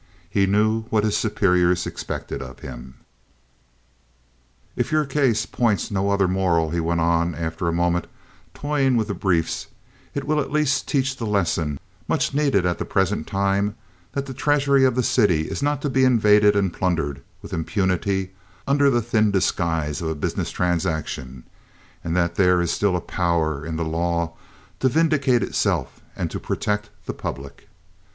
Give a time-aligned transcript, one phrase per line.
[0.27, 2.95] He knew what his superiors expected of him.
[4.75, 8.07] "If your case points no other moral," he went on, after a moment,
[8.55, 9.67] toying with the briefs,
[10.15, 13.75] "it will at least teach the lesson much needed at the present time,
[14.13, 18.31] that the treasury of the city is not to be invaded and plundered with impunity
[18.65, 21.43] under the thin disguise of a business transaction,
[22.03, 24.33] and that there is still a power in the law
[24.79, 27.69] to vindicate itself and to protect the public.